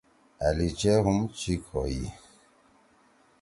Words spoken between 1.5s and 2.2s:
ہوئی۔